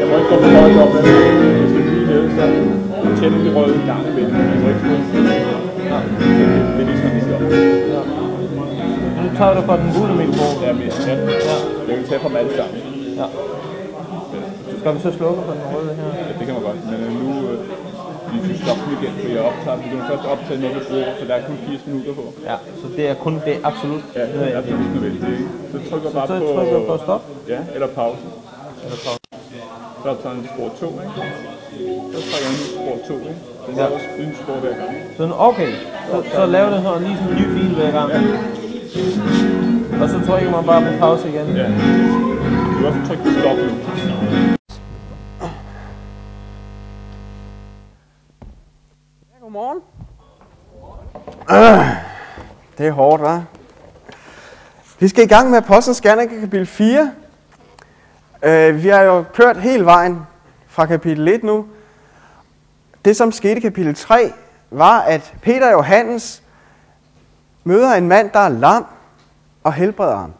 [0.00, 1.04] Jeg må ikke gå for højt op, men
[1.60, 2.44] jeg skal lige ned, så
[3.56, 4.34] røde en gang imellem.
[4.34, 4.94] Jeg må ikke få
[6.76, 7.42] det er ligesom vi skal op.
[7.94, 8.02] ja.
[9.22, 10.62] Nu tager du fra den gule mikrofon.
[10.64, 11.14] Ja, men ja,
[11.88, 12.76] jeg kan tage fra dem alle sammen.
[13.20, 13.26] ja.
[14.80, 16.08] Skal vi så slukke for den røde her?
[16.18, 17.87] Ja, det kan man godt, men øh, nu øh,
[18.32, 21.10] vi skal stoppe den igen, for jeg optager, vi kan først optage, når vi bruger,
[21.18, 22.24] så der er kun 80 minutter på.
[22.50, 25.24] Ja, så det er kun det absolut Ja, det er absolut nødvendigt.
[25.34, 25.48] ikke?
[25.72, 26.46] Så trykker bare Så på...
[26.54, 27.22] trykker på stop.
[27.52, 28.24] Ja, eller pause.
[28.84, 29.20] Eller pause.
[30.02, 31.14] Så optager den spor 2, ikke?
[32.12, 33.40] Så trykker jeg nu spor 2, ikke?
[33.66, 33.82] Den Ja.
[33.84, 34.92] er også uden spor hver gang.
[35.16, 35.72] Så okay,
[36.10, 38.08] så, så laver den sådan lige sådan en ny fil hver gang.
[38.12, 38.20] Ja.
[40.02, 41.46] Og så trykker man bare på pause igen.
[41.56, 41.66] Ja.
[42.72, 44.57] Du kan også trykke på stop nu.
[49.48, 49.82] Godmorgen.
[51.50, 51.86] Øh,
[52.78, 53.40] det er hårdt, hva'?
[54.98, 57.12] Vi skal i gang med Apostlenes Gerninger kapitel 4.
[58.42, 60.26] Øh, vi har jo kørt hele vejen
[60.66, 61.66] fra kapitel 1 nu.
[63.04, 64.32] Det, som skete i kapitel 3,
[64.70, 66.42] var, at Peter og Johannes
[67.64, 68.86] møder en mand, der er lam,
[69.64, 70.32] og helbreder ham.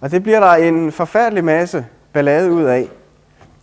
[0.00, 2.88] Og det bliver der en forfærdelig masse ballade ud af.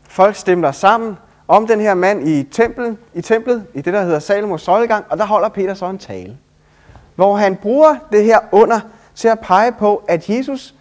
[0.09, 1.17] Folk stemmer sammen
[1.47, 5.17] om den her mand i templet, i templet, i det der hedder Salomos søjlegang, og
[5.17, 6.37] der holder Peter så en tale,
[7.15, 8.79] hvor han bruger det her under
[9.15, 10.75] til at pege på, at Jesus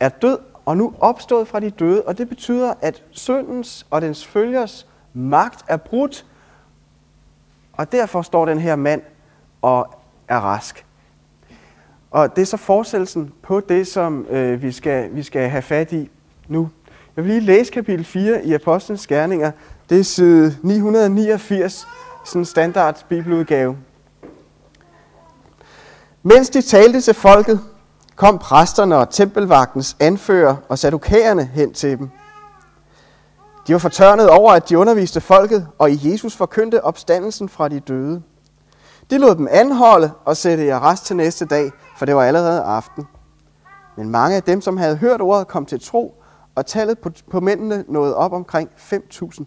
[0.00, 4.26] er død og nu opstået fra de døde, og det betyder, at syndens og dens
[4.26, 6.26] følgers magt er brudt,
[7.72, 9.02] og derfor står den her mand
[9.62, 9.94] og
[10.28, 10.86] er rask.
[12.10, 15.92] Og det er så fortsættelsen på det, som øh, vi, skal, vi skal have fat
[15.92, 16.10] i
[16.48, 16.70] nu.
[17.16, 19.50] Jeg vil lige læse kapitel 4 i Apostlenes Gerninger.
[19.90, 21.86] Det er side 989,
[22.24, 23.76] sådan en standard bibeludgave.
[26.22, 27.60] Mens de talte til folket,
[28.16, 32.10] kom præsterne og tempelvagtens anfører og sadukæerne hen til dem.
[33.66, 37.80] De var fortørnet over, at de underviste folket, og i Jesus forkyndte opstandelsen fra de
[37.80, 38.22] døde.
[39.10, 42.62] De lod dem anholde og sætte i arrest til næste dag, for det var allerede
[42.62, 43.06] aften.
[43.96, 46.23] Men mange af dem, som havde hørt ordet, kom til tro,
[46.54, 49.44] og tallet på, på mændene nåede op omkring 5.000.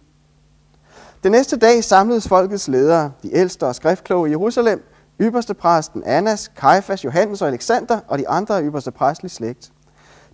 [1.22, 4.84] Den næste dag samledes folkets ledere, de ældste og skriftkloge i Jerusalem,
[5.20, 9.72] ypperste præsten Annas, Kajfas, Johannes og Alexander og de andre ypperste præstlige slægt.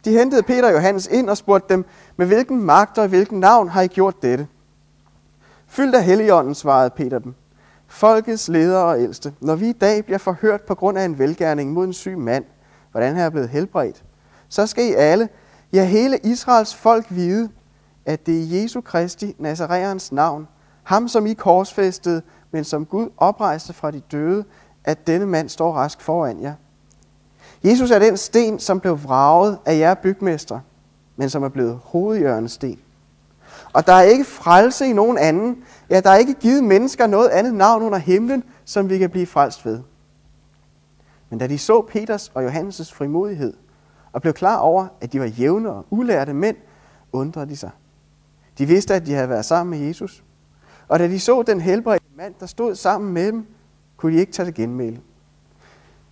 [0.05, 1.85] De hentede Peter og Johannes ind og spurgte dem,
[2.17, 4.47] med hvilken magt og hvilken navn har I gjort dette?
[5.67, 7.35] Fyldt af Helligånden, svarede Peter dem.
[7.87, 11.73] Folkets ledere og ældste, når vi i dag bliver forhørt på grund af en velgærning
[11.73, 12.45] mod en syg mand,
[12.91, 14.05] hvordan han er blevet helbredt,
[14.49, 15.29] så skal I alle,
[15.75, 17.49] ja hele Israels folk vide,
[18.07, 20.49] at det er Jesu Kristi, Nazareans navn,
[20.83, 24.45] ham som I korsfæstede, men som Gud oprejste fra de døde,
[24.85, 26.55] at denne mand står rask foran jer.
[27.65, 30.61] Jesus er den sten, som blev vraget af jer bygmestre,
[31.17, 32.79] men som er blevet hovedhjørnesten.
[33.73, 35.57] Og der er ikke frelse i nogen anden.
[35.91, 39.27] Ja, der er ikke givet mennesker noget andet navn under himlen, som vi kan blive
[39.27, 39.81] frelst ved.
[41.31, 43.55] Men da de så Peters og Johannes' frimodighed,
[44.15, 46.57] og blev klar over, at de var jævne og ulærte mænd,
[47.13, 47.71] undrede de sig.
[48.59, 50.25] De vidste, at de havde været sammen med Jesus.
[50.89, 53.47] Og da de så den helbredte mand, der stod sammen med dem,
[53.97, 55.01] kunne de ikke tage det genmæle.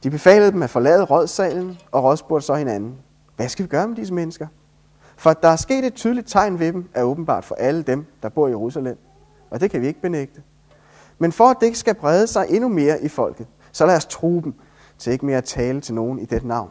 [0.02, 2.94] De befalede dem at forlade rådsalen, og rådspurgte så hinanden,
[3.36, 4.46] hvad skal vi gøre med disse mennesker?
[5.16, 8.28] For der er sket et tydeligt tegn ved dem, er åbenbart for alle dem, der
[8.28, 8.98] bor i Jerusalem.
[9.50, 10.42] Og det kan vi ikke benægte.
[11.18, 14.06] Men for at det ikke skal brede sig endnu mere i folket, så lad os
[14.06, 14.54] true dem
[14.98, 16.70] til ikke mere at tale til nogen i det navn.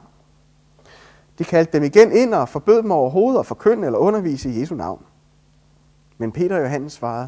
[1.41, 4.75] De kaldte dem igen ind og forbød dem overhovedet at forkynde eller undervise i Jesu
[4.75, 5.06] navn.
[6.18, 7.28] Men Peter og Johannes svarede,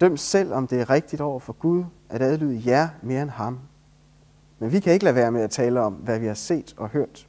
[0.00, 3.58] døm selv, om det er rigtigt over for Gud at adlyde jer mere end ham.
[4.58, 6.88] Men vi kan ikke lade være med at tale om, hvad vi har set og
[6.88, 7.28] hørt.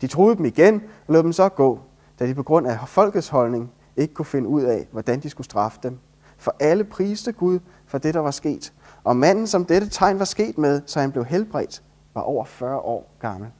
[0.00, 0.74] De troede dem igen
[1.06, 1.80] og lod dem så gå,
[2.18, 5.44] da de på grund af folkets holdning ikke kunne finde ud af, hvordan de skulle
[5.44, 5.98] straffe dem.
[6.36, 8.72] For alle priste Gud for det, der var sket.
[9.04, 11.82] Og manden, som dette tegn var sket med, så han blev helbredt,
[12.14, 13.50] var over 40 år gammel.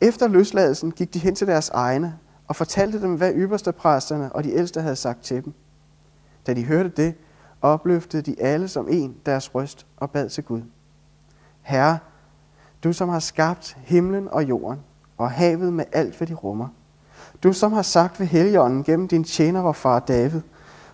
[0.00, 2.18] Efter løsladelsen gik de hen til deres egne
[2.48, 5.52] og fortalte dem, hvad ypperste præsterne og de ældste havde sagt til dem.
[6.46, 7.14] Da de hørte det,
[7.62, 10.62] opløftede de alle som en deres røst og bad til Gud.
[11.62, 11.98] Herre,
[12.84, 14.80] du som har skabt himlen og jorden
[15.18, 16.68] og havet med alt, hvad de rummer.
[17.42, 20.40] Du som har sagt ved heligånden gennem din tjener, vor far David,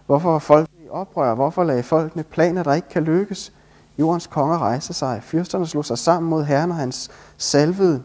[0.06, 3.52] hvorfor var folk i oprør, hvorfor lagde folkene planer, der ikke kan lykkes?
[3.98, 8.02] Jordens konger rejste sig, fyrsterne slog sig sammen mod Herren og hans salvede.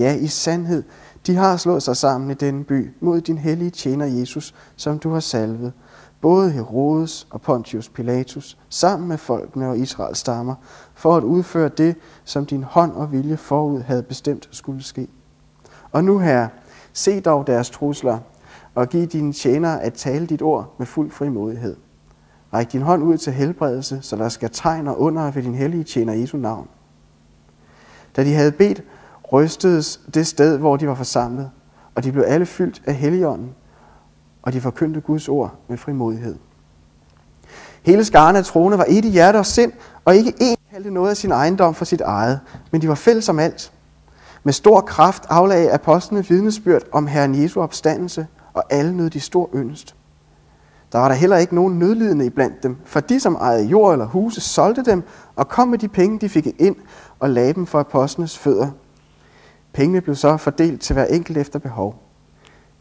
[0.00, 0.82] Ja, i sandhed,
[1.26, 5.10] de har slået sig sammen i denne by mod din hellige tjener Jesus, som du
[5.10, 5.72] har salvet.
[6.20, 10.54] både Herodes og Pontius Pilatus, sammen med folkene og Israels stammer,
[10.94, 15.08] for at udføre det, som din hånd og vilje forud havde bestemt skulle ske.
[15.92, 16.48] Og nu herre,
[16.92, 18.18] se dog deres trusler,
[18.74, 21.76] og giv dine tjenere at tale dit ord med fuld frimodighed.
[22.52, 25.84] Ræk din hånd ud til helbredelse, så der skal tegn og under ved din hellige
[25.84, 26.68] tjener Jesu navn.
[28.16, 28.82] Da de havde bedt,
[29.32, 31.50] rystedes det sted, hvor de var forsamlet,
[31.94, 33.54] og de blev alle fyldt af helligånden,
[34.42, 36.36] og de forkyndte Guds ord med frimodighed.
[37.82, 39.72] Hele skaren af troende var et i hjerte og sind,
[40.04, 42.40] og ikke én kaldte noget af sin ejendom for sit eget,
[42.70, 43.72] men de var fælles om alt.
[44.44, 49.50] Med stor kraft aflagde apostlene vidnesbyrd om Herren Jesu opstandelse, og alle nød de stor
[49.54, 49.94] yndest.
[50.92, 54.06] Der var der heller ikke nogen nødlidende iblandt dem, for de, som ejede jord eller
[54.06, 55.02] huse, solgte dem
[55.36, 56.76] og kom med de penge, de fik ind,
[57.18, 58.70] og lagde dem for apostlenes fødder.
[59.72, 62.02] Pengene blev så fordelt til hver enkelt efter behov.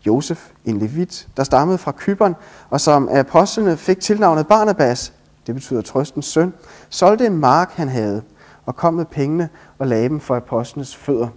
[0.07, 2.35] Josef, en levit, der stammede fra Kyberen,
[2.69, 5.13] og som af apostlene fik tilnavnet Barnabas,
[5.47, 6.53] det betyder trøstens søn,
[6.89, 8.21] solgte en mark, han havde,
[8.65, 9.49] og kom med pengene
[9.79, 11.27] og lagde dem for apostlenes fødder.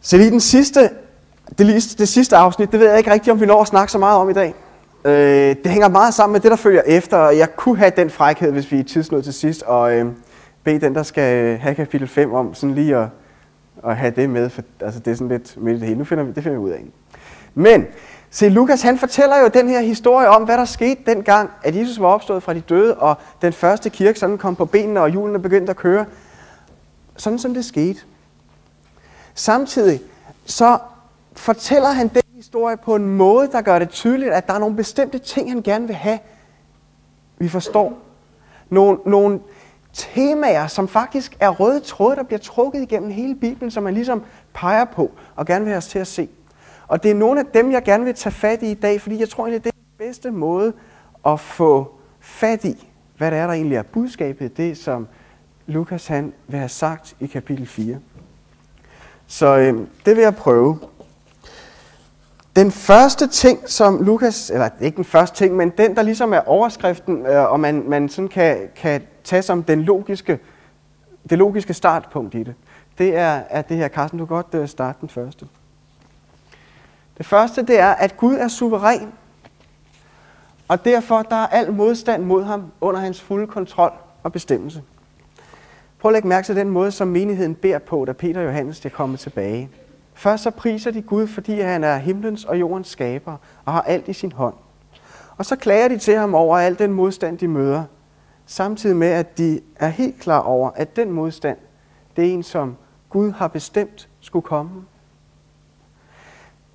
[0.00, 0.90] Så lige den sidste,
[1.58, 3.98] det, det sidste afsnit, det ved jeg ikke rigtigt, om vi når at snakke så
[3.98, 4.54] meget om i dag.
[5.04, 8.10] Øh, det hænger meget sammen med det, der følger efter, og jeg kunne have den
[8.10, 10.06] frækhed, hvis vi er tidsnået til sidst, og øh,
[10.64, 13.08] bede den, der skal have kapitel 5 om, sådan lige at,
[13.84, 15.98] at have det med, for altså, det er sådan lidt midt i det hele.
[15.98, 16.84] Nu finder vi, det finder vi ud af.
[17.54, 17.86] Men,
[18.30, 22.00] se, Lukas han fortæller jo den her historie om, hvad der skete dengang, at Jesus
[22.00, 25.42] var opstået fra de døde, og den første kirke sådan kom på benene, og julen
[25.42, 26.04] begyndte at køre.
[27.16, 28.00] Sådan som det skete.
[29.34, 30.00] Samtidig
[30.44, 30.78] så
[31.32, 34.76] fortæller han den historie på en måde, der gør det tydeligt, at der er nogle
[34.76, 36.18] bestemte ting, han gerne vil have,
[37.38, 37.98] vi forstår.
[38.70, 39.40] Nogle, nogle
[39.94, 44.22] temaer, som faktisk er røde tråde, der bliver trukket igennem hele Bibelen, som man ligesom
[44.54, 46.28] peger på og gerne vil have os til at se.
[46.88, 49.20] Og det er nogle af dem, jeg gerne vil tage fat i i dag, fordi
[49.20, 50.72] jeg tror egentlig, det er den bedste måde
[51.26, 55.08] at få fat i, hvad det er, der egentlig er budskabet, det som
[55.66, 57.96] Lukas han vil have sagt i kapitel 4.
[59.26, 59.74] Så øh,
[60.06, 60.78] det vil jeg prøve.
[62.56, 66.40] Den første ting, som Lukas, eller ikke den første ting, men den, der ligesom er
[66.40, 70.38] overskriften, øh, og man, man sådan kan, kan tage som den logiske,
[71.30, 72.54] det logiske startpunkt i det,
[72.98, 73.88] det er, at det her.
[73.88, 75.46] Carsten, du kan godt øh, starte den første.
[77.18, 79.12] Det første, det er, at Gud er suveræn,
[80.68, 83.92] og derfor der er al modstand mod ham under hans fulde kontrol
[84.22, 84.82] og bestemmelse.
[85.98, 88.84] Prøv at lægge mærke til den måde, som menigheden beder på, da Peter og Johannes
[88.84, 89.70] er kommet tilbage.
[90.14, 94.08] Først så priser de Gud, fordi han er himlens og jordens skaber og har alt
[94.08, 94.54] i sin hånd.
[95.36, 97.84] Og så klager de til ham over al den modstand, de møder,
[98.46, 101.58] samtidig med, at de er helt klar over, at den modstand,
[102.16, 102.76] det er en, som
[103.10, 104.84] Gud har bestemt skulle komme.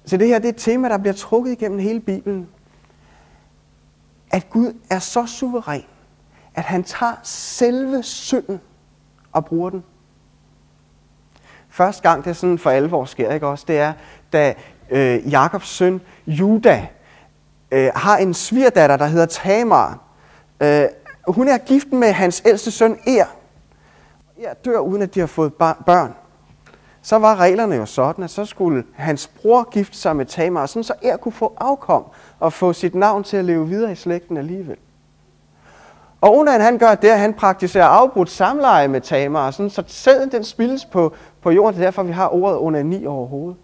[0.05, 2.47] Så det her det er et tema, der bliver trukket igennem hele Bibelen.
[4.31, 5.85] At Gud er så suveræn,
[6.55, 8.59] at han tager selve synden
[9.31, 9.83] og bruger den.
[11.79, 13.93] Første gang det sådan for alvor sker, ikke også, det er,
[14.33, 14.53] da
[14.89, 16.87] øh, Jakobs søn Juda
[17.71, 19.99] øh, har en svigerdatter, der hedder Tamar.
[20.61, 20.83] Øh,
[21.27, 23.25] hun er gift med hans ældste søn Er.
[24.43, 25.53] Er dør uden at de har fået
[25.85, 26.13] børn.
[27.01, 30.83] Så var reglerne jo sådan, at så skulle hans bror gifte sig med Tamar, sådan
[30.83, 32.03] så Er kunne få afkom
[32.39, 34.77] og få sit navn til at leve videre i slægten alligevel.
[36.21, 40.31] Og Onan han gør det, at han praktiserer afbrudt samleje med Tamar, sådan, så sæden
[40.31, 41.73] den spildes på, på jorden.
[41.73, 43.57] Det er derfor, vi har ordet onani overhovedet.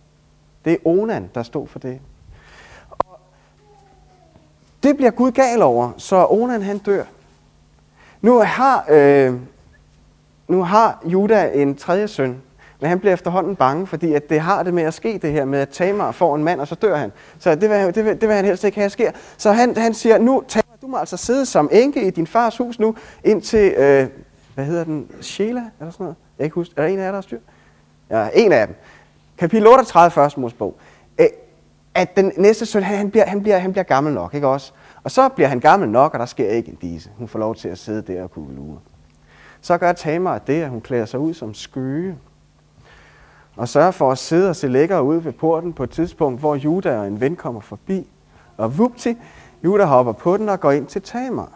[0.65, 2.00] Det er Onan, der stod for det.
[2.89, 3.20] Og
[4.84, 7.03] det bliver Gud gal over, så Onan han dør.
[8.22, 9.34] Nu har, øh,
[10.48, 12.41] nu har Juda en tredje søn,
[12.79, 15.46] men han bliver efterhånden bange, fordi at det har det med at ske det her
[15.46, 17.12] med, at Tamar får en mand, og så dør han.
[17.39, 19.12] Så det vil, det vil, det vil han helst ikke have sker.
[19.38, 22.58] Så han, han siger, nu Tamar, du må altså sidde som enke i din fars
[22.58, 24.08] hus nu, indtil, øh,
[24.55, 26.15] hvad hedder den, Sheila, eller sådan noget?
[26.38, 27.39] Jeg kan ikke huske, er der en af jer, der har styr?
[28.09, 28.75] Ja, en af dem.
[29.38, 30.75] Kapitel 38, første Mosebog.
[31.93, 34.71] At den næste søn, han, han, bliver, han, bliver, han bliver gammel nok, ikke også?
[35.03, 37.09] Og så bliver han gammel nok, og der sker ikke en dise.
[37.17, 38.79] Hun får lov til at sidde der og kunne lure.
[39.62, 42.17] Så gør Tamar det, at hun klæder sig ud som skøge.
[43.55, 46.55] Og sørger for at sidde og se lækker ud ved porten på et tidspunkt, hvor
[46.55, 48.07] Juda og en ven kommer forbi.
[48.57, 49.17] Og vupti,
[49.63, 51.51] Juda hopper på den og går ind til Tamar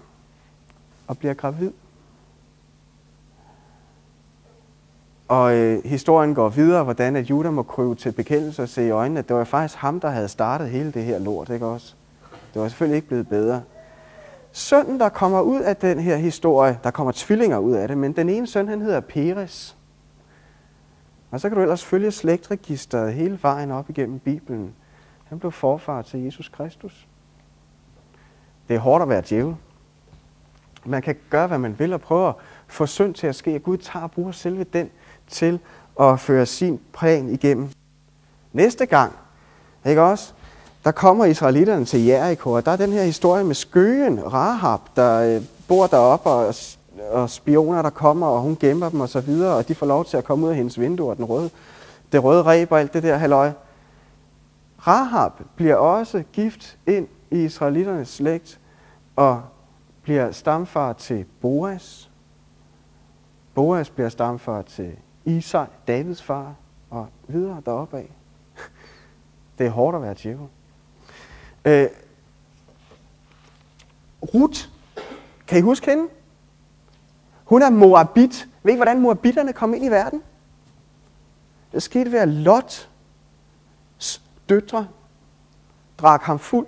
[1.08, 1.72] og bliver gravid.
[5.30, 8.90] Og øh, historien går videre, hvordan at Judah må krybe til bekendelse og se i
[8.90, 11.96] øjnene, at det var faktisk ham, der havde startet hele det her lort, ikke også?
[12.54, 13.62] Det var selvfølgelig ikke blevet bedre.
[14.52, 18.14] Sønnen, der kommer ud af den her historie, der kommer tvillinger ud af det, men
[18.14, 19.78] den ene søn, han hedder Peres.
[21.32, 24.74] Og så kan du ellers følge slægtregisteret hele vejen op igennem Bibelen.
[25.26, 27.08] Han blev forfar til Jesus Kristus.
[28.68, 29.56] Det er hårdt at være djævel.
[30.86, 32.36] Man kan gøre, hvad man vil, og prøve at
[32.68, 33.60] få synd til at ske.
[33.60, 34.90] Gud tager og bruger selve den
[35.30, 35.60] til
[36.00, 37.70] at føre sin plan igennem.
[38.54, 39.14] Næste gang,
[39.86, 40.34] ikke også?
[40.84, 45.36] Der kommer israelitterne til Jericho, og der er den her historie med skøen Rahab, der
[45.36, 46.56] øh, bor deroppe, og,
[47.12, 50.06] og spioner, der kommer, og hun gemmer dem og så videre, og de får lov
[50.06, 51.50] til at komme ud af hendes vindue, og den røde,
[52.12, 53.52] det røde reb og alt det der halløj.
[54.88, 58.60] Rahab bliver også gift ind i israelitternes slægt,
[59.16, 59.42] og
[60.02, 62.10] bliver stamfar til Boas.
[63.54, 64.92] Boas bliver stamfar til
[65.30, 66.56] Isai, Davids far,
[66.90, 68.12] og videre deroppe af.
[69.58, 70.48] Det er hårdt at være tjekker.
[71.66, 71.88] Øh,
[74.34, 74.60] Ruth,
[75.48, 76.08] kan I huske hende?
[77.46, 78.48] Hun er Moabit.
[78.64, 80.24] Ved I, hvordan Moabitterne kom ind i verden?
[81.72, 82.90] Det skete ved, at Lots
[84.50, 84.88] døtre
[85.98, 86.68] drak ham fuld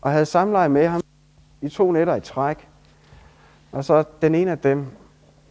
[0.00, 1.00] og havde samleje med ham
[1.60, 2.68] i to nætter i træk.
[3.72, 4.86] Og så den ene af dem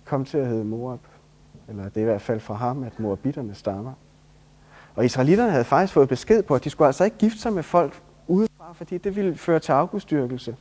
[0.05, 0.99] kom til at hedde Moab.
[1.69, 3.93] Eller det er i hvert fald fra ham, at Moabitterne stammer.
[4.95, 7.63] Og israelitterne havde faktisk fået besked på, at de skulle altså ikke gifte sig med
[7.63, 10.55] folk udefra, fordi det ville føre til afgudstyrkelse.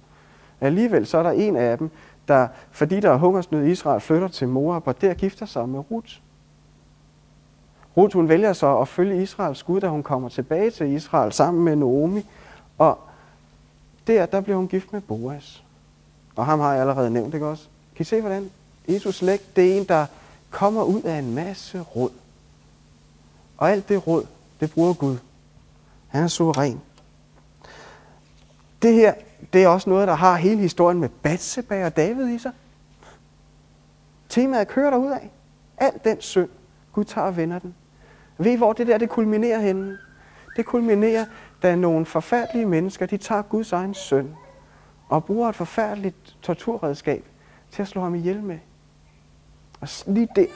[0.61, 1.91] Alligevel så er der en af dem,
[2.29, 5.91] der, fordi der er hungersnød i Israel, flytter til Moab, og der gifter sig med
[5.91, 6.15] Ruth.
[7.97, 11.65] Ruth hun vælger så at følge Israels Gud, da hun kommer tilbage til Israel sammen
[11.65, 12.27] med Naomi.
[12.79, 12.99] Og
[14.07, 15.65] der, der bliver hun gift med Boas.
[16.37, 17.69] Og ham har jeg allerede nævnt, ikke også?
[17.97, 18.51] Kan I se, hvordan
[18.89, 20.07] Jesus slægt, det er en, der
[20.55, 22.11] kommer ud af en masse råd.
[23.57, 24.27] Og alt det råd,
[24.61, 25.17] det bruger Gud.
[26.09, 26.81] Han er suveræn.
[28.83, 29.15] Det her,
[29.53, 32.53] det er også noget, der har hele historien med Batseba og David i sig.
[34.29, 35.31] Temaet kører ud af.
[35.79, 36.49] Al den synd,
[36.93, 37.75] Gud tager og vender den.
[38.39, 39.99] Ved I, hvor det der det kulminerer henne?
[40.57, 41.25] Det kulminerer,
[41.63, 44.35] da nogle forfærdelige mennesker, de tager Guds egen søn
[45.09, 47.25] og bruger et forfærdeligt torturredskab
[47.71, 48.59] til at slå ham ihjel med.
[49.85, 50.47] Og lige der,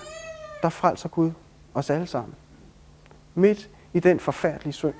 [0.63, 1.31] der frelser Gud
[1.75, 2.35] os alle sammen.
[3.35, 4.95] Midt i den forfærdelige synd.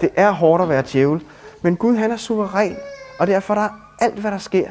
[0.00, 1.24] Det er hårdt at være djævel,
[1.62, 2.76] men Gud han er suveræn,
[3.18, 3.68] og derfor der
[4.00, 4.70] alt, hvad der sker,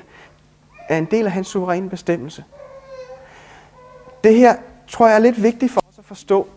[0.89, 2.43] er en del af hans suveræne bestemmelse.
[4.23, 4.55] Det her
[4.87, 6.47] tror jeg er lidt vigtigt for os at forstå.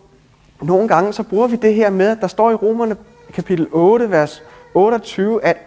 [0.61, 2.97] Nogle gange så bruger vi det her med, at der står i Romerne
[3.33, 5.57] kapitel 8, vers 28, at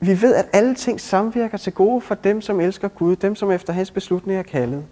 [0.00, 3.50] vi ved, at alle ting samvirker til gode for dem, som elsker Gud, dem, som
[3.50, 4.84] efter hans beslutning er kaldet.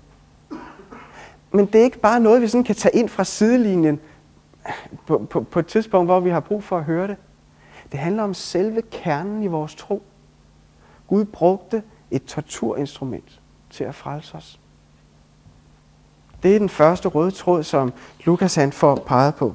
[1.53, 4.01] Men det er ikke bare noget, vi sådan kan tage ind fra sidelinjen
[5.07, 7.17] på, på, på et tidspunkt, hvor vi har brug for at høre det.
[7.93, 10.03] Det handler om selve kernen i vores tro.
[11.07, 13.41] Gud brugte et torturinstrument
[13.71, 14.61] til at frelse os.
[16.43, 17.93] Det er den første røde tråd, som
[18.25, 19.55] Lukas han får peget på.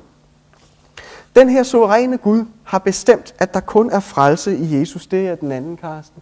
[1.35, 5.07] Den her suveræne Gud har bestemt, at der kun er frelse i Jesus.
[5.07, 6.21] Det er den anden, Karsten.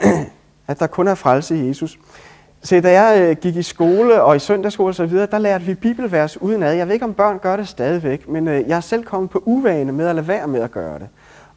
[0.66, 1.98] at der kun er frelse i Jesus.
[2.64, 5.64] Se, da jeg øh, gik i skole og i søndagsskole og så videre, der lærte
[5.64, 6.74] vi bibelvers udenad.
[6.74, 9.42] Jeg ved ikke, om børn gør det stadigvæk, men øh, jeg er selv kommet på
[9.46, 11.08] uvane med at lade være med at gøre det.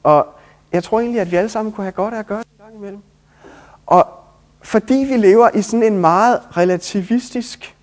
[0.03, 0.27] Og
[0.71, 2.65] jeg tror egentlig, at vi alle sammen kunne have godt af at gøre det en
[2.65, 3.01] gang imellem.
[3.85, 4.07] Og
[4.61, 7.75] fordi vi lever i sådan en meget relativistisk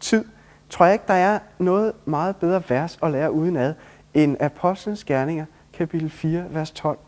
[0.00, 0.24] tid,
[0.70, 3.74] tror jeg ikke, der er noget meget bedre vers at lære udenad,
[4.14, 6.98] end Apostlenes Gerninger, kapitel 4, vers 12.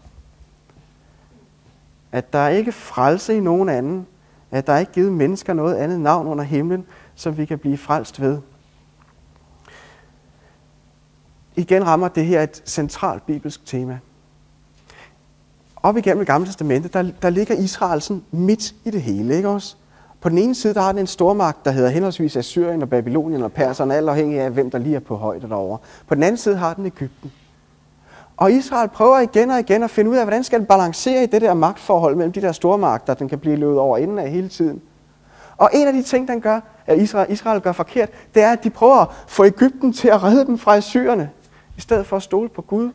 [2.12, 4.06] At der er ikke frelse i nogen anden,
[4.50, 7.78] at der er ikke givet mennesker noget andet navn under himlen, som vi kan blive
[7.78, 8.38] frelst ved.
[11.56, 13.98] Igen rammer det her et centralt bibelsk tema.
[15.76, 19.48] Op igennem det gamle testamente, der, der ligger Israel sådan midt i det hele, ikke
[19.48, 19.76] også?
[20.20, 23.42] På den ene side, der har den en stormagt, der hedder henholdsvis Assyrien og Babylonien
[23.42, 25.78] og Perserne, alt afhængig af, hvem der lige er på højde derovre.
[26.06, 27.32] På den anden side har den Ægypten.
[28.38, 31.26] Og Israel prøver igen og igen at finde ud af, hvordan skal den balancere i
[31.26, 34.48] det der magtforhold mellem de der stormagter, den kan blive løbet over inden af hele
[34.48, 34.82] tiden.
[35.56, 38.64] Og en af de ting, den gør, at Israel, Israel gør forkert, det er, at
[38.64, 41.30] de prøver at få Ægypten til at redde dem fra Assyrerne,
[41.76, 42.90] i stedet for at stole på Gud,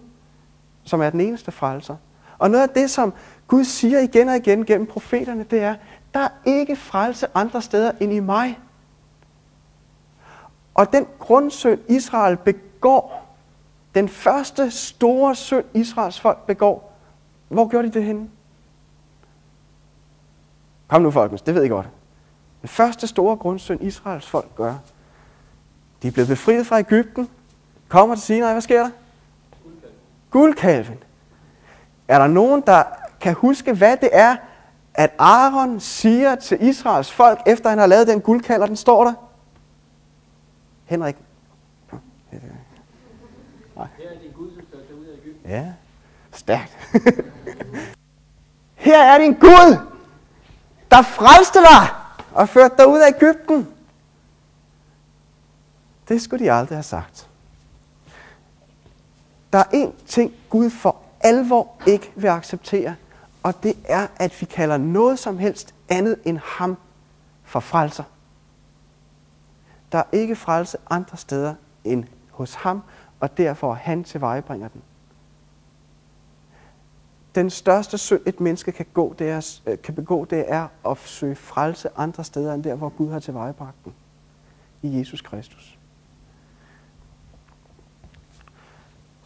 [0.84, 1.96] som er den eneste frelser.
[2.38, 3.14] Og noget af det, som
[3.48, 5.76] Gud siger igen og igen gennem profeterne, det er,
[6.14, 8.60] der er ikke frelse andre steder end i mig.
[10.74, 13.23] Og den grundsøn, Israel begår,
[13.96, 16.94] den første store synd, Israels folk begår,
[17.48, 18.30] hvor gjorde de det henne?
[20.88, 21.88] Kom nu, folkens, det ved I godt.
[22.62, 24.76] Den første store grundsynd, Israels folk gør,
[26.02, 27.30] de er blevet befriet fra Ægypten,
[27.88, 28.90] kommer til Sinai, hvad sker der?
[30.32, 30.98] Guldkalven.
[32.08, 32.84] Er der nogen, der
[33.22, 34.36] kan huske, hvad det er,
[34.94, 39.04] at Aaron siger til Israels folk, efter han har lavet den guldkalv, og den står
[39.04, 39.14] der?
[40.86, 41.16] Henrik?
[45.54, 45.74] Ja,
[46.32, 46.78] stærkt.
[48.76, 49.78] Her er din Gud,
[50.92, 51.88] der frelste dig
[52.34, 53.68] og førte dig ud af Ægypten.
[56.08, 57.30] Det skulle de aldrig have sagt.
[59.54, 62.96] Der er én ting, Gud for alvor ikke vil acceptere,
[63.44, 66.78] og det er, at vi kalder noget som helst andet end ham
[67.44, 68.04] for frelser.
[69.92, 72.84] Der er ikke frelse andre steder end hos ham,
[73.20, 74.82] og derfor han tilvejebringer den.
[77.36, 80.98] Den største synd, et menneske kan, gå, det er, øh, kan begå, det er at
[80.98, 83.94] søge frelse andre steder end der, hvor Gud har tilvejebragt den.
[84.82, 85.78] I Jesus Kristus.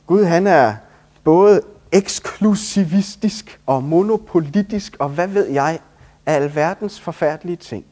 [0.08, 0.76] Gud han er
[1.24, 1.62] både
[1.92, 5.80] eksklusivistisk og monopolitisk, og hvad ved jeg,
[6.26, 7.86] af alverdens forfærdelige ting.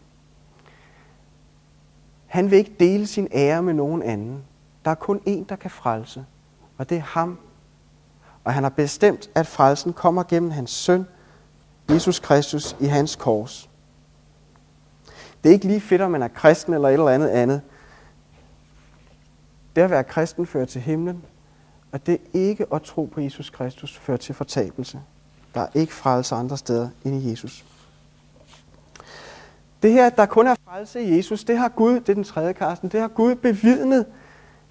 [2.26, 4.44] Han vil ikke dele sin ære med nogen anden.
[4.86, 6.26] Der er kun én, der kan frelse,
[6.78, 7.40] og det er ham.
[8.46, 11.08] Og han har bestemt, at frelsen kommer gennem hans søn,
[11.90, 13.70] Jesus Kristus, i hans kors.
[15.44, 17.62] Det er ikke lige fedt, om man er kristen eller et eller andet andet.
[19.76, 21.24] Det at være kristen fører til himlen,
[21.92, 25.00] og det ikke at tro på Jesus Kristus fører til fortabelse.
[25.56, 27.66] Der er ikke frelse andre steder end i Jesus.
[29.84, 32.54] Det her, der kun er frelse i Jesus, det har Gud, det er den tredje
[32.54, 34.06] karsten, det har Gud bevidnet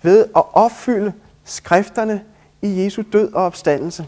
[0.02, 1.12] ved at opfylde
[1.44, 2.24] skrifterne
[2.64, 4.06] i Jesu død og opstandelse.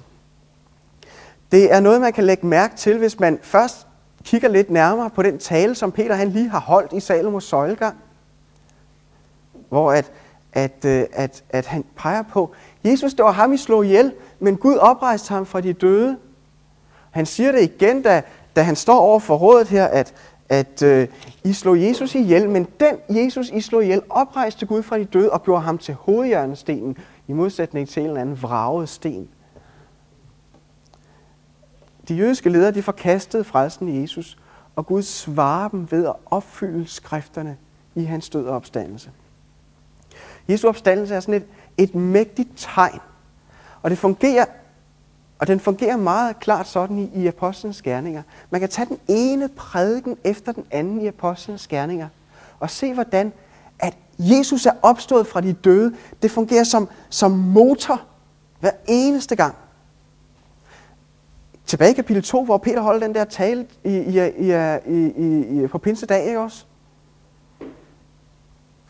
[1.52, 3.86] Det er noget, man kan lægge mærke til, hvis man først
[4.24, 7.96] kigger lidt nærmere på den tale, som Peter han lige har holdt i Salomos søjlegang,
[9.68, 10.12] hvor at,
[10.52, 14.56] at, øh, at, at han peger på, Jesus, det var ham, I slog ihjel, men
[14.56, 16.16] Gud oprejste ham fra de døde.
[17.10, 18.22] Han siger det igen, da,
[18.56, 20.14] da han står over for rådet her, at,
[20.48, 24.98] at uh, I slog Jesus ihjel, men den Jesus, I slog ihjel, oprejste Gud fra
[24.98, 26.96] de døde og gjorde ham til hovedhjørnestenen,
[27.28, 29.28] i modsætning til en eller anden vraget sten.
[32.08, 34.38] De jødiske ledere, de forkastede frelsen i Jesus,
[34.76, 37.56] og Gud svarer dem ved at opfylde skrifterne
[37.94, 39.10] i hans død og opstandelse.
[40.48, 41.46] Jesu opstandelse er sådan et,
[41.76, 43.00] et mægtigt tegn.
[43.82, 44.44] Og det fungerer
[45.38, 48.22] og den fungerer meget klart sådan i, i apostlenes gerninger.
[48.50, 52.08] Man kan tage den ene prædiken efter den anden i apostlenes gerninger,
[52.60, 53.32] og se hvordan,
[53.78, 55.94] at Jesus er opstået fra de døde.
[56.22, 58.00] Det fungerer som, som motor
[58.60, 59.54] hver eneste gang.
[61.66, 64.52] Tilbage i kapitel 2, hvor Peter holder den der tale i, i, i,
[64.86, 66.64] i, i, på pinsedag, ikke også?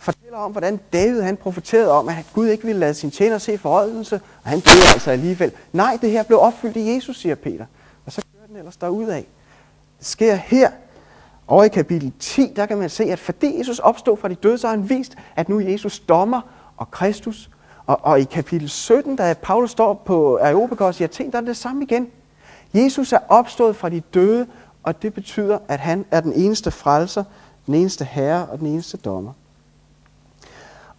[0.07, 3.59] fortæller om, hvordan David han profeterede om, at Gud ikke ville lade sin tjener se
[3.59, 5.53] forholdelse, og han døde altså alligevel.
[5.73, 7.67] Nej, det her blev opfyldt i Jesus, siger Peter.
[8.07, 9.17] Og så kører den ellers derudad.
[9.99, 10.71] Det sker her,
[11.47, 14.59] og i kapitel 10, der kan man se, at fordi Jesus opstod fra de døde,
[14.59, 16.41] så har han vist, at nu er Jesus dommer
[16.77, 17.51] og Kristus.
[17.87, 21.57] Og, og i kapitel 17, da Paulus står på Areopagos i Athen, der er det
[21.57, 22.09] samme igen.
[22.75, 24.47] Jesus er opstået fra de døde,
[24.83, 27.25] og det betyder, at han er den eneste frelser,
[27.67, 29.33] den eneste herre og den eneste dommer.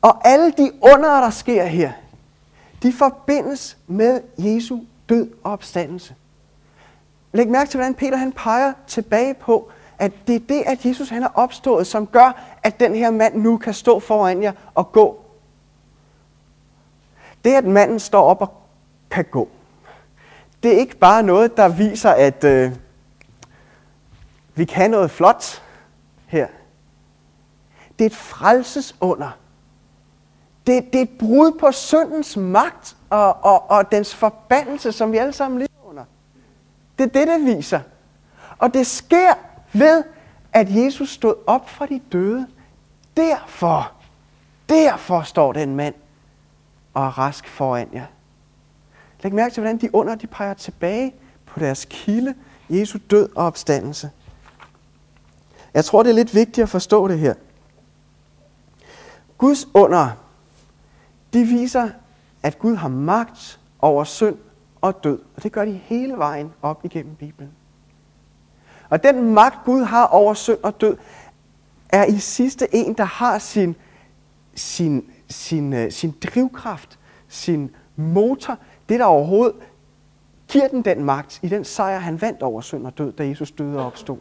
[0.02, 1.92] Og alle de under, der sker her,
[2.84, 4.80] de forbindes med Jesu
[5.10, 6.16] død og opstandelse.
[7.34, 11.10] Læg mærke til, hvordan Peter han peger tilbage på, at det er det, at Jesus
[11.10, 14.92] han er opstået, som gør, at den her mand nu kan stå foran jer og
[14.92, 15.26] gå.
[17.44, 18.54] Det, at manden står op og
[19.12, 19.50] kan gå,
[20.64, 22.72] det er ikke bare noget, der viser, at øh,
[24.56, 25.64] vi kan noget flot
[26.28, 26.48] her.
[28.00, 29.32] Det er et frelsesunder
[30.68, 35.18] det, det er et brud på syndens magt og, og, og dens forbandelse, som vi
[35.18, 36.04] alle sammen lever under.
[36.98, 37.80] Det er det, det viser.
[38.58, 39.34] Og det sker
[39.74, 40.04] ved,
[40.54, 42.48] at Jesus stod op fra de døde.
[43.18, 43.92] Derfor,
[44.70, 45.96] derfor står den mand
[46.94, 48.06] og er rask foran jer.
[49.24, 51.14] Læg mærke til, hvordan de under de peger tilbage
[51.46, 52.36] på deres kilde,
[52.70, 54.10] Jesu død og opstandelse.
[55.74, 57.34] Jeg tror, det er lidt vigtigt at forstå det her.
[59.38, 60.10] Guds under
[61.34, 61.90] de viser,
[62.44, 64.38] at Gud har magt over synd
[64.82, 65.20] og død.
[65.36, 67.52] Og det gør de hele vejen op igennem Bibelen.
[68.90, 70.98] Og den magt, Gud har over synd og død,
[71.90, 73.76] er i sidste en, der har sin,
[74.56, 78.58] sin, sin, uh, sin drivkraft, sin motor,
[78.90, 79.56] det der overhovedet
[80.48, 83.52] giver den den magt i den sejr, han vandt over synd og død, da Jesus
[83.52, 84.18] døde og opstod.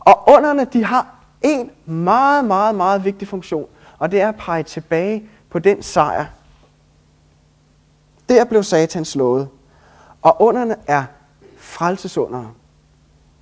[0.00, 4.62] Og underne, de har en meget, meget, meget vigtig funktion, og det er at pege
[4.62, 6.26] tilbage på den sejr.
[8.28, 9.48] Der blev Satan slået,
[10.22, 11.04] og underne er
[11.56, 12.54] frelsesunder.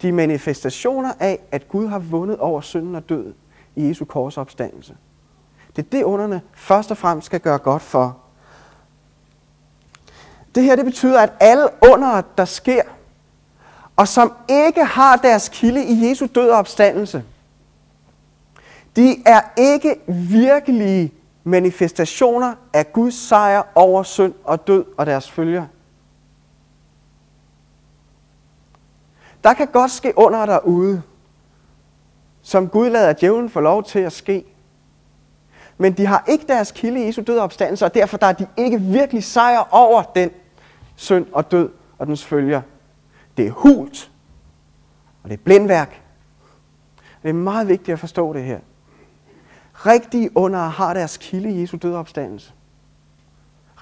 [0.03, 3.35] De er manifestationer af, at Gud har vundet over synden og døden
[3.77, 4.97] i Jesu kors opstandelse.
[5.77, 8.17] Det er det, underne først og fremmest skal gøre godt for.
[10.55, 12.83] Det Det her det betyder, at alle under, der sker,
[13.97, 17.25] og som ikke har deres kilde i Jesu død og opstandelse,
[18.97, 21.13] de er ikke virkelige
[21.45, 25.67] manifestationer af Guds sejr over synd og død og deres følger.
[29.45, 31.03] Der kan godt ske under derude,
[32.43, 34.45] som Gud lader djævlen få lov til at ske.
[35.79, 38.33] Men de har ikke deres kilde i Jesu død og opstandelse, og derfor der er
[38.33, 40.31] de ikke virkelig sejr over den
[40.97, 42.63] synd og død og dens følger.
[43.37, 44.11] Det er hult,
[45.23, 46.03] og det er blindværk.
[47.23, 48.61] Det er meget vigtigt at forstå det her.
[49.73, 52.53] Rigtige under har deres kilde i Jesu død og opstandelse.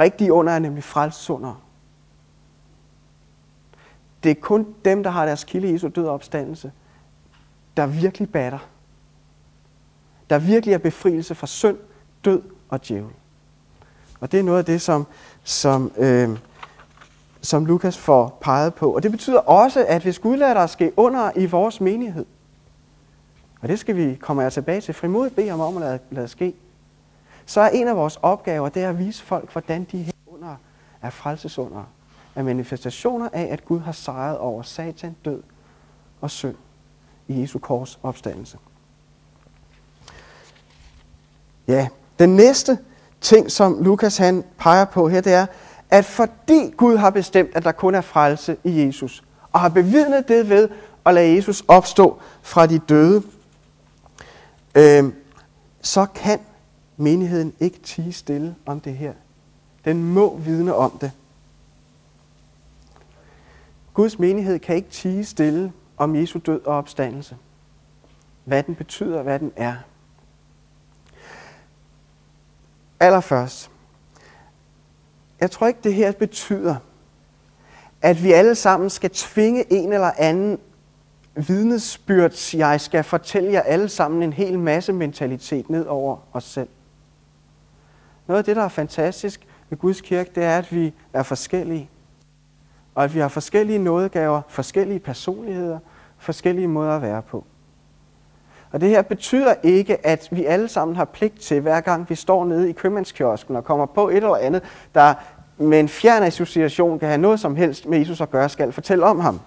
[0.01, 1.66] Rigtige under er nemlig frelsunder.
[4.27, 6.73] Det er kun dem, der har deres kilde i Jesu død og opstandelse,
[7.77, 8.59] der virkelig batter.
[10.31, 11.77] Der virkelig er befrielse fra synd,
[12.25, 13.11] død og djævel.
[14.21, 15.07] Og det er noget af det, som,
[15.45, 16.39] som, øh,
[17.41, 18.95] som Lukas får peget på.
[18.95, 22.27] Og det betyder også, at hvis Gud lader der ske under i vores menighed,
[23.61, 26.29] og det skal vi komme jeg tilbage til, frimodigt bede om, om at lade, lade
[26.29, 26.55] ske,
[27.47, 30.57] så er en af vores opgaver, det er at vise folk, hvordan de her under
[31.03, 31.87] er frelsesundere
[32.37, 35.43] er manifestationer af, at Gud har sejret over satan, død
[36.21, 36.57] og synd
[37.29, 38.59] i Jesu kors opstandelse.
[41.69, 42.79] Ja, den næste
[43.21, 45.47] ting, som Lukas han peger på her, det er,
[45.91, 50.29] at fordi Gud har bestemt, at der kun er frelse i Jesus, og har bevidnet
[50.29, 50.69] det ved
[51.07, 53.23] at lade Jesus opstå fra de døde,
[54.75, 55.13] øh,
[55.83, 56.41] så kan
[56.97, 59.13] menigheden ikke tige stille om det her.
[59.85, 61.13] Den må vidne om det.
[63.97, 67.37] Guds menighed kan ikke tige stille om Jesu død og opstandelse.
[68.45, 69.75] Hvad den betyder, hvad den er.
[73.01, 73.71] Allerførst,
[75.41, 76.77] jeg tror ikke, det her betyder,
[78.03, 80.59] at vi alle sammen skal tvinge en eller anden
[81.35, 86.69] vidnesbyrds, jeg skal fortælle jer alle sammen en hel masse mentalitet ned over os selv.
[88.27, 91.91] Noget af det, der er fantastisk ved Guds kirke, det er, at vi er forskellige.
[92.97, 95.79] Og at vi har forskellige nådegaver, forskellige personligheder,
[96.19, 97.45] forskellige måder at være på.
[98.73, 102.15] Og det her betyder ikke, at vi alle sammen har pligt til, hver gang vi
[102.15, 104.63] står nede i købmandskiosken og kommer på et eller andet,
[104.95, 105.15] der
[105.59, 109.05] med en fjern association kan have noget som helst med Jesus at gøre, skal fortælle
[109.05, 109.41] om ham.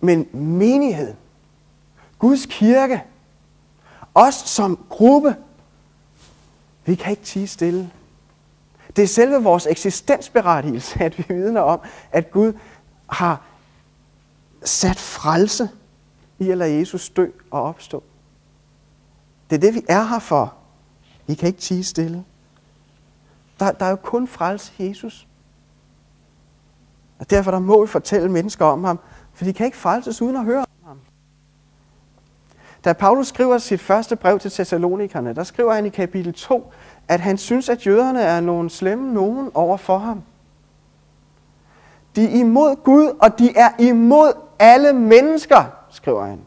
[0.00, 1.16] Men menigheden,
[2.18, 3.02] Guds kirke,
[4.14, 5.36] os som gruppe,
[6.84, 7.90] vi kan ikke tige stille.
[8.96, 11.80] Det er selve vores eksistensberettigelse, at vi vidner om,
[12.12, 12.52] at Gud
[13.06, 13.42] har
[14.64, 15.68] sat frelse
[16.38, 18.02] i at lade Jesus dø og opstå.
[19.50, 20.54] Det er det, vi er her for.
[21.26, 22.24] Vi kan ikke tige stille.
[23.60, 25.26] Der, der er jo kun frelse Jesus.
[27.18, 28.98] Og derfor der må vi fortælle mennesker om ham,
[29.32, 30.64] for de kan ikke frelses uden at høre.
[32.84, 36.72] Da Paulus skriver sit første brev til Thessalonikerne, der skriver han i kapitel 2,
[37.08, 40.22] at han synes, at jøderne er nogle slemme nogen over for ham.
[42.16, 46.40] De er imod Gud, og de er imod alle mennesker, skriver han.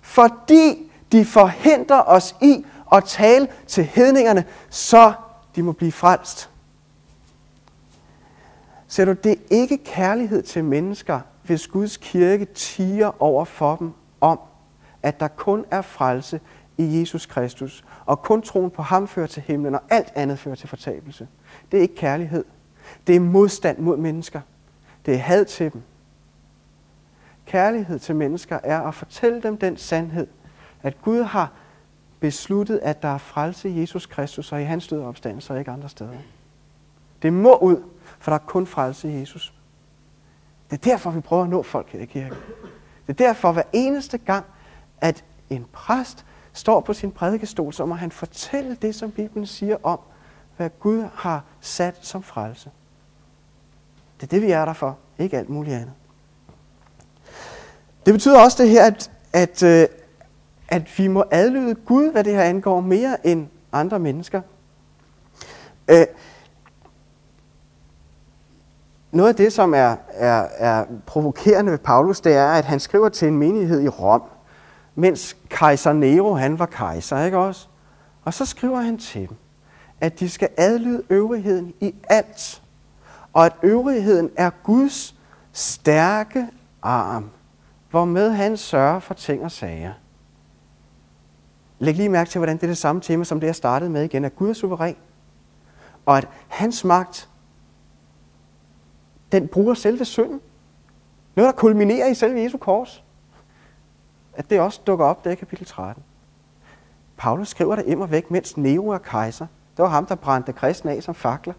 [0.00, 5.12] Fordi de forhindrer os i at tale til hedningerne, så
[5.56, 6.50] de må blive frelst.
[8.88, 13.92] Ser du, det er ikke kærlighed til mennesker, hvis Guds kirke tiger over for dem
[14.20, 14.38] om,
[15.08, 16.40] at der kun er frelse
[16.78, 20.54] i Jesus Kristus, og kun troen på ham fører til himlen, og alt andet fører
[20.54, 21.28] til fortabelse.
[21.72, 22.44] Det er ikke kærlighed.
[23.06, 24.40] Det er modstand mod mennesker.
[25.06, 25.82] Det er had til dem.
[27.46, 30.26] Kærlighed til mennesker er at fortælle dem den sandhed,
[30.82, 31.52] at Gud har
[32.20, 35.58] besluttet, at der er frelse i Jesus Kristus og i hans død og opstandelse og
[35.58, 36.10] ikke andre steder.
[37.22, 37.82] Det må ud,
[38.18, 39.54] for der er kun frelse i Jesus.
[40.70, 42.38] Det er derfor, vi prøver at nå folk her i kirken.
[43.06, 44.44] Det er derfor, hver eneste gang,
[45.00, 49.76] at en præst står på sin prædikestol, så må han fortælle det, som Bibelen siger
[49.82, 50.00] om,
[50.56, 52.70] hvad Gud har sat som frelse.
[54.20, 55.92] Det er det, vi er der for, ikke alt muligt andet.
[58.06, 59.86] Det betyder også det her, at, at, øh,
[60.68, 64.40] at vi må adlyde Gud, hvad det her angår, mere end andre mennesker.
[65.88, 66.06] Øh,
[69.12, 73.08] noget af det, som er, er, er provokerende ved Paulus, det er, at han skriver
[73.08, 74.22] til en menighed i Rom,
[74.98, 77.68] mens kejser Nero, han var kejser, ikke også?
[78.24, 79.36] Og så skriver han til dem,
[80.00, 82.62] at de skal adlyde øvrigheden i alt,
[83.32, 85.14] og at øvrigheden er Guds
[85.52, 86.46] stærke
[86.82, 87.30] arm,
[87.90, 89.92] hvormed han sørger for ting og sager.
[91.78, 94.04] Læg lige mærke til, hvordan det er det samme tema, som det jeg startede med
[94.04, 94.96] igen, at Gud er suveræn.
[96.06, 97.28] Og at hans magt,
[99.32, 100.40] den bruger selve synden.
[101.34, 103.04] Noget, der kulminerer i selve Jesu kors.
[104.38, 106.02] At det også dukker op der i kapitel 13.
[107.16, 109.46] Paulus skriver der immer væk, mens Nero er kejser.
[109.76, 111.54] Det var ham, der brændte kristne af som fakler.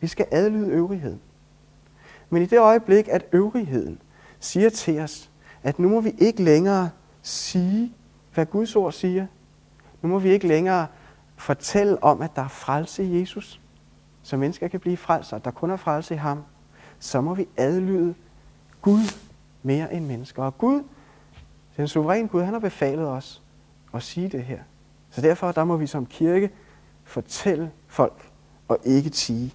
[0.00, 1.20] Vi skal adlyde øvrigheden.
[2.30, 4.02] Men i det øjeblik, at øvrigheden
[4.40, 5.30] siger til os,
[5.62, 6.90] at nu må vi ikke længere
[7.22, 7.92] sige,
[8.34, 9.26] hvad Guds ord siger.
[10.02, 10.86] Nu må vi ikke længere
[11.36, 13.60] fortælle om, at der er frelse i Jesus,
[14.22, 16.42] så mennesker kan blive frelst, og der kun er frelse i ham.
[16.98, 18.14] Så må vi adlyde
[18.82, 19.14] Gud
[19.62, 20.42] mere end mennesker.
[20.42, 20.82] Og Gud,
[21.78, 23.42] den suveræne Gud, han har befalet os
[23.94, 24.58] at sige det her.
[25.10, 26.50] Så derfor der må vi som kirke
[27.04, 28.30] fortælle folk
[28.68, 29.54] og ikke tige.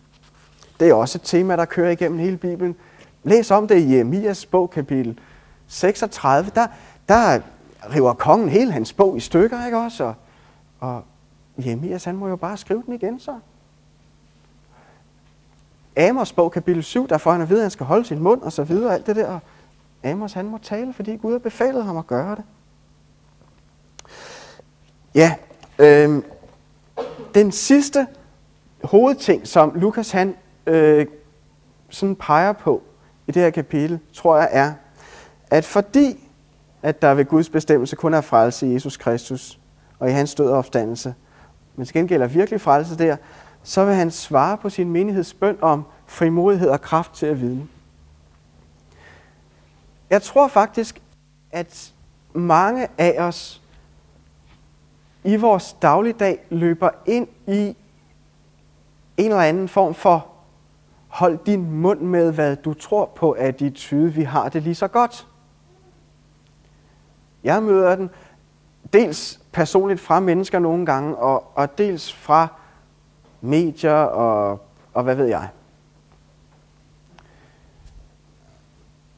[0.80, 2.76] Det er også et tema, der kører igennem hele Bibelen.
[3.24, 5.20] Læs om det i Jeremias bog, kapitel
[5.68, 6.52] 36.
[6.56, 6.68] Der,
[7.08, 7.40] der
[7.96, 10.04] river kongen hele hans bog i stykker, ikke også?
[10.04, 10.16] Og,
[10.80, 11.04] og
[11.66, 13.40] Jeremias, han må jo bare skrive den igen så.
[15.98, 18.42] Amos bog, kapitel 7, der får han at vide, at han skal holde sin mund
[18.42, 19.40] og så videre, alt det der.
[20.04, 22.44] Amos, han må tale, fordi Gud har befalet ham at gøre det.
[25.16, 25.36] Ja,
[25.80, 26.24] øh,
[27.36, 28.08] den sidste
[28.84, 30.36] hovedting, som Lukas han
[30.68, 31.06] øh,
[31.90, 32.84] sådan peger på
[33.28, 34.74] i det her kapitel, tror jeg er,
[35.52, 36.30] at fordi
[36.84, 39.60] at der ved Guds bestemmelse kun er frelse i Jesus Kristus
[40.00, 41.14] og i hans død og opstandelse,
[41.76, 43.18] men til gengæld er virkelig frelse der,
[43.64, 47.68] så vil han svare på sin menighedsbøn om frimodighed og kraft til at vidne.
[50.14, 51.02] Jeg tror faktisk,
[51.52, 51.94] at
[52.34, 53.62] mange af os
[55.24, 57.76] i vores dagligdag løber ind i
[59.18, 60.28] en eller anden form for
[61.08, 64.88] hold din mund med, hvad du tror på er tyde, vi har det lige så
[64.88, 65.28] godt.
[67.44, 68.10] Jeg møder den
[68.94, 72.48] dels personligt fra mennesker nogle gange, og, og dels fra
[73.42, 75.50] medier og, og hvad ved jeg.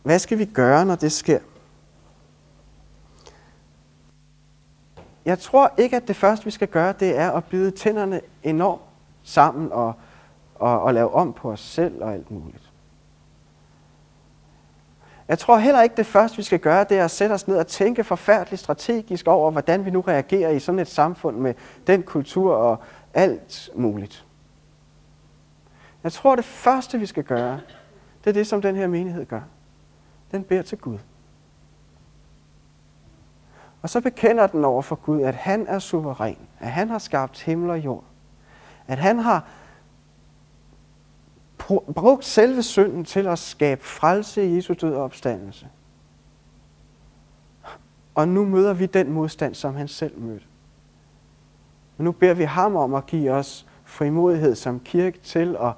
[0.06, 1.40] Hvad skal vi gøre, når det sker?
[5.26, 8.82] Jeg tror ikke, at det første, vi skal gøre, det er at bide tænderne enormt
[9.24, 9.94] sammen og,
[10.56, 12.72] og, og lave om på os selv og alt muligt.
[15.28, 17.58] Jeg tror heller ikke, det første, vi skal gøre, det er at sætte os ned
[17.58, 21.54] og tænke forfærdeligt strategisk over, hvordan vi nu reagerer i sådan et samfund med
[21.88, 22.78] den kultur og
[23.14, 24.26] alt muligt.
[26.04, 27.60] Jeg tror, det første, vi skal gøre,
[28.24, 29.42] det er det, som den her menighed gør.
[30.36, 30.98] Den beder til Gud.
[33.82, 37.42] Og så bekender den over for Gud, at han er suveræn, at han har skabt
[37.42, 38.04] himmel og jord,
[38.88, 39.48] at han har
[41.94, 45.68] brugt selve synden til at skabe frelse i Jesu død og opstandelse.
[48.16, 50.46] Og nu møder vi den modstand, som han selv mødte.
[51.98, 55.74] Men nu beder vi ham om at give os frimodighed som kirke til at,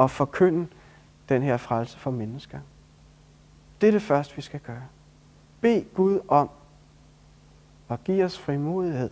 [0.00, 0.66] at forkynde
[1.28, 2.58] den her frelse for mennesker.
[3.80, 4.82] Det er det første, vi skal gøre.
[5.60, 6.50] Bed Gud om
[7.88, 9.10] at give os frimodighed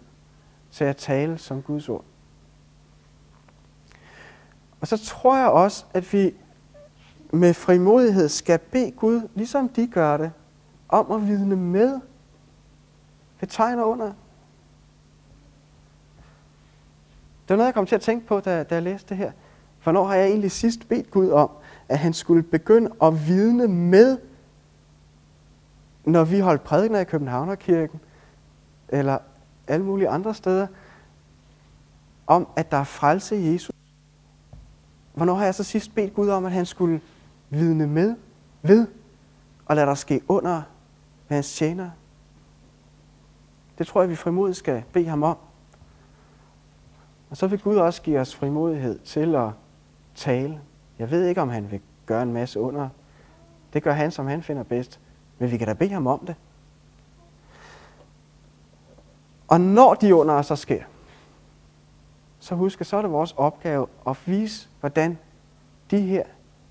[0.70, 2.04] til at tale som Guds ord.
[4.80, 6.34] Og så tror jeg også, at vi
[7.30, 10.32] med frimodighed skal bede Gud, ligesom de gør det,
[10.88, 12.00] om at vidne med
[13.40, 14.06] ved tegn og under.
[14.06, 14.14] Det
[17.48, 19.32] var noget, jeg kom til at tænke på, da, da jeg læste det her.
[19.82, 21.50] Hvornår har jeg egentlig sidst bedt Gud om,
[21.88, 24.18] at han skulle begynde at vidne med,
[26.06, 28.00] når vi holdt prædikener i Københavnerkirken,
[28.88, 29.18] eller
[29.66, 30.66] alle mulige andre steder,
[32.26, 33.74] om at der er frelse i Jesus.
[35.14, 37.00] Hvornår har jeg så sidst bedt Gud om, at han skulle
[37.50, 38.16] vidne med,
[38.62, 38.86] ved,
[39.66, 40.62] og lade der ske under
[41.28, 41.90] med hans tjener?
[43.78, 45.36] Det tror jeg, vi frimodigt skal bede ham om.
[47.30, 49.50] Og så vil Gud også give os frimodighed til at
[50.14, 50.60] tale.
[50.98, 52.88] Jeg ved ikke, om han vil gøre en masse under.
[53.72, 55.00] Det gør han, som han finder bedst.
[55.38, 56.34] Men vi kan da bede ham om det.
[59.48, 60.82] Og når de under så sker,
[62.38, 65.18] så husk, så er det vores opgave at vise, hvordan
[65.90, 66.22] de her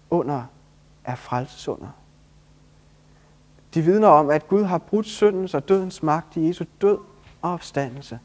[0.10, 0.44] under
[1.04, 1.90] er frelsesunder.
[3.74, 6.98] De vidner om, at Gud har brudt syndens og dødens magt i Jesu død
[7.42, 8.20] og opstandelse.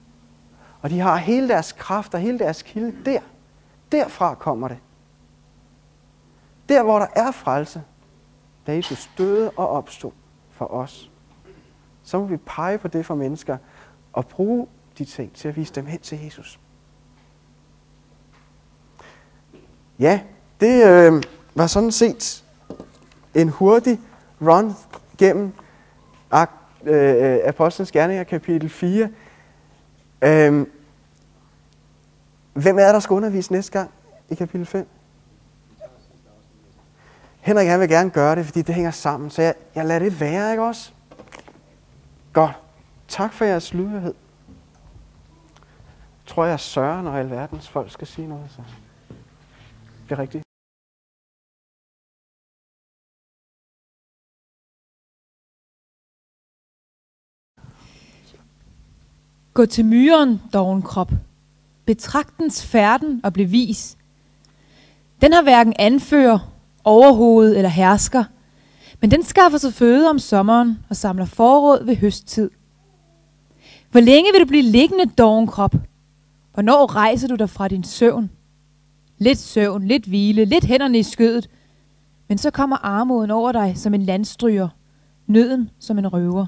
[0.83, 3.20] Og de har hele deres kraft og hele deres kilde der.
[3.92, 4.79] Derfra kommer det.
[6.68, 7.83] Der, hvor der er frelse,
[8.66, 10.12] da Jesus døde og opstod
[10.61, 11.11] for os,
[12.03, 13.57] så må vi pege på det for mennesker
[14.12, 14.66] og bruge
[14.99, 16.61] de ting til at vise dem hen til Jesus.
[19.99, 20.20] Ja,
[20.61, 21.23] det øh,
[21.55, 22.44] var sådan set
[23.35, 24.01] en hurtig
[24.40, 24.73] run
[25.18, 25.53] gennem
[26.85, 29.11] øh, Apostlenes Gerninger kapitel 4.
[30.23, 30.66] Øh,
[32.53, 33.90] Hvem er der, der skal undervise næste gang
[34.29, 34.87] i kapitel 5?
[37.40, 39.31] Henrik, han vil gerne gøre det, fordi det hænger sammen.
[39.31, 40.92] Så jeg, jeg lader det være, ikke også?
[42.33, 42.57] Godt.
[43.09, 44.14] Tak for jeres lydighed.
[45.98, 48.50] Jeg tror, jeg sørger, når alverdens folk skal sige noget.
[48.50, 48.62] Så.
[50.09, 50.44] Det er rigtigt.
[59.55, 61.11] Gå til myren, doven krop.
[61.87, 63.98] Betragt dens færden og bliv vis.
[65.20, 66.38] Den har hverken anfører,
[66.85, 68.25] overhoved eller hersker,
[69.01, 72.51] men den skaffer sig føde om sommeren og samler forråd ved høsttid.
[73.90, 75.75] Hvor længe vil du blive liggende, doven krop?
[76.55, 78.31] Hvornår rejser du dig fra din søvn?
[79.19, 81.51] Lidt søvn, lidt hvile, lidt hænderne i skødet.
[82.29, 84.69] Men så kommer armoden over dig som en landstryger,
[85.27, 86.47] nøden som en røver.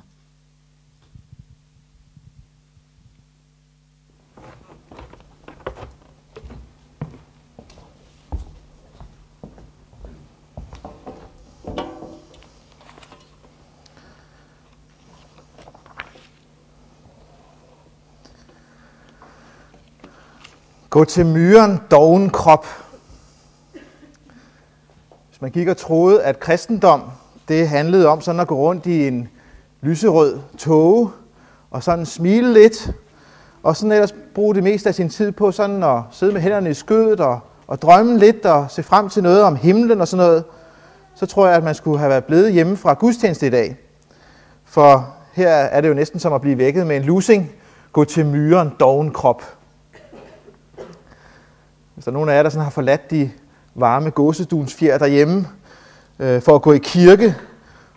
[20.92, 22.66] Gå til myren, doven krop.
[25.28, 27.02] Hvis man gik og troede, at kristendom,
[27.48, 29.28] det handlede om sådan at gå rundt i en
[29.80, 31.10] lyserød tåge,
[31.70, 32.90] og sådan smile lidt,
[33.62, 36.70] og sådan ellers bruge det meste af sin tid på sådan at sidde med hænderne
[36.70, 40.26] i skødet og, og drømme lidt og se frem til noget om himlen og sådan
[40.26, 40.44] noget,
[41.14, 43.76] så tror jeg, at man skulle have været blevet hjemme fra gudstjeneste i dag.
[44.64, 47.52] For her er det jo næsten som at blive vækket med en lusing.
[47.92, 49.42] Gå til myren, doven krop.
[52.02, 53.30] Hvis der er nogen af jer, der sådan har forladt de
[53.74, 55.48] varme gåseduens fjer derhjemme
[56.18, 57.34] øh, for at gå i kirke,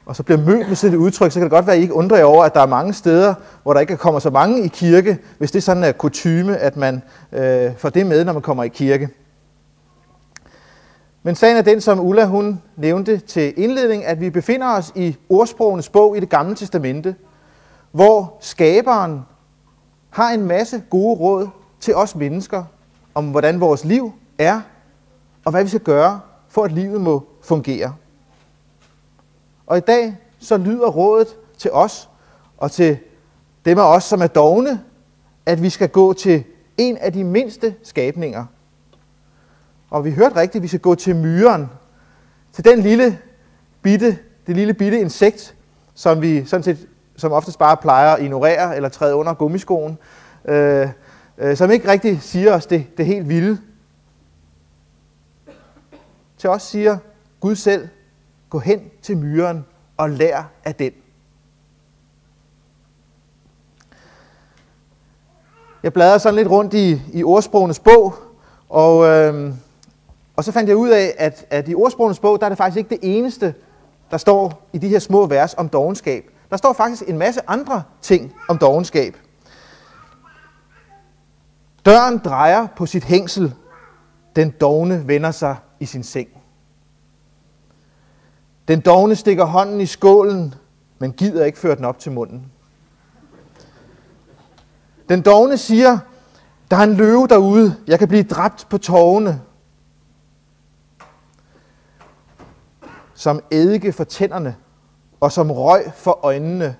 [0.05, 1.81] og så bliver mødt med sådan et udtryk, så kan det godt være, at I
[1.81, 4.63] ikke undrer jer over, at der er mange steder, hvor der ikke kommer så mange
[4.63, 8.41] i kirke, hvis det sådan er kutyme, at man øh, får det med, når man
[8.41, 9.09] kommer i kirke.
[11.23, 15.17] Men sagen er den, som Ulla hun nævnte til indledning, at vi befinder os i
[15.29, 17.15] ordsprogenes bog i det gamle testamente,
[17.91, 19.21] hvor skaberen
[20.09, 21.47] har en masse gode råd
[21.79, 22.63] til os mennesker,
[23.15, 24.61] om hvordan vores liv er,
[25.45, 27.95] og hvad vi skal gøre, for at livet må fungere.
[29.67, 32.09] Og i dag så lyder rådet til os,
[32.57, 32.97] og til
[33.65, 34.81] dem af os, som er dogne,
[35.45, 36.43] at vi skal gå til
[36.77, 38.45] en af de mindste skabninger.
[39.89, 41.69] Og vi hørte rigtigt, at vi skal gå til myren,
[42.53, 43.19] til den lille
[43.81, 45.55] bitte, det lille bitte insekt,
[45.93, 49.97] som vi sådan set, som oftest bare plejer at ignorere eller træde under gummiskoen.
[50.45, 50.89] Øh,
[51.37, 53.57] øh, som ikke rigtig siger os det, det helt vilde.
[56.37, 56.97] Til os siger
[57.39, 57.87] Gud selv,
[58.49, 59.65] gå hen til myren
[59.97, 60.91] og lær af den.
[65.83, 68.15] Jeg bladrede sådan lidt rundt i, i ordsprogenes bog,
[68.69, 69.53] og, øh,
[70.35, 72.77] og så fandt jeg ud af, at, at i ordsprogenes bog, der er det faktisk
[72.77, 73.53] ikke det eneste,
[74.11, 76.29] der står i de her små vers om dogenskab.
[76.49, 79.17] Der står faktisk en masse andre ting om dogenskab.
[81.85, 83.55] Døren drejer på sit hængsel.
[84.35, 86.29] Den dogne vender sig i sin seng.
[88.67, 90.55] Den dogne stikker hånden i skålen,
[90.99, 92.51] men gider ikke føre den op til munden.
[95.09, 95.99] Den dogne siger,
[96.71, 99.41] der er en løve derude, jeg kan blive dræbt på tårne.
[103.13, 104.55] Som eddike for tænderne,
[105.19, 106.75] og som røg for øjnene,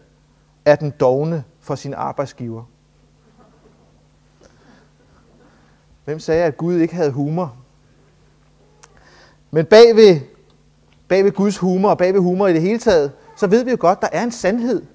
[0.65, 2.63] er den dogne for sin arbejdsgiver.
[6.05, 7.55] Hvem sagde, at Gud ikke havde humor?
[9.51, 10.21] Men bag ved,
[11.07, 13.71] bag ved Guds humor og bag ved humor i det hele taget, så ved vi
[13.71, 14.85] jo godt, at der er en sandhed.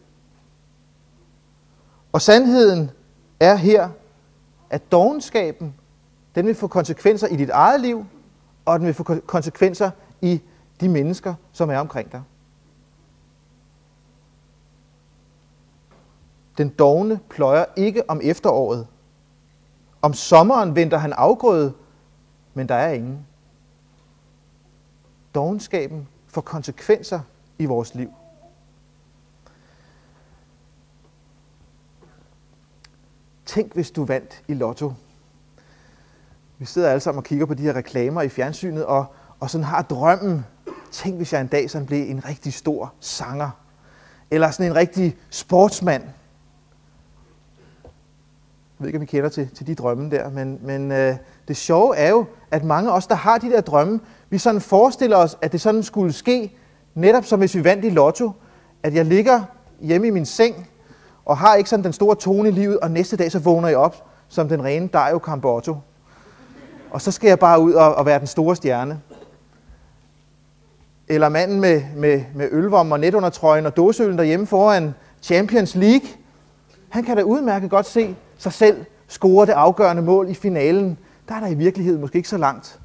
[2.12, 2.90] Og sandheden
[3.40, 3.88] er her,
[4.70, 5.75] at dogenskaben,
[6.35, 8.07] den vil få konsekvenser i dit eget liv,
[8.64, 10.40] og den vil få konsekvenser i
[10.81, 12.23] de mennesker, som er omkring dig.
[16.59, 18.87] Den dogne pløjer ikke om efteråret,
[20.03, 21.73] om sommeren venter han afgrøde,
[22.55, 23.27] men der er ingen.
[25.35, 27.21] Dogenskaben får konsekvenser
[27.59, 28.11] i vores liv.
[33.46, 34.92] Tænk, hvis du vandt i lotto.
[36.59, 39.65] Vi sidder alle sammen og kigger på de her reklamer i fjernsynet, og, og sådan
[39.65, 40.46] har drømmen.
[40.90, 43.51] Tænk, hvis jeg en dag sådan blev en rigtig stor sanger.
[44.31, 46.03] Eller sådan en rigtig sportsmand
[48.81, 51.16] ved ikke, om I kender til, til de drømme der, men, men øh,
[51.48, 54.00] det sjove er jo, at mange af os, der har de der drømme,
[54.31, 56.56] vi sådan forestiller os, at det sådan skulle ske,
[56.94, 58.33] netop som hvis vi vandt i lotto,
[58.83, 59.42] at jeg ligger
[59.81, 60.68] hjemme i min seng,
[61.24, 63.78] og har ikke sådan den store tone i livet, og næste dag så vågner jeg
[63.78, 65.76] op som den rene Dario Campotto.
[66.90, 69.00] og så skal jeg bare ud og, og være den store stjerne.
[71.08, 76.08] Eller manden med, med, med ølvom og netundertrøjen og dåseølen derhjemme foran Champions League.
[76.90, 80.98] Han kan da udmærket godt se sig selv score det afgørende mål i finalen.
[81.28, 82.80] Der er der i virkeligheden måske ikke så langt.